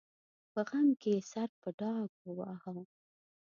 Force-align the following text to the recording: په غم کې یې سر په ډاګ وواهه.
په 0.51 0.59
غم 0.69 0.87
کې 1.01 1.09
یې 1.17 1.21
سر 1.31 1.49
په 1.61 1.69
ډاګ 1.79 2.09
وواهه. 2.25 2.75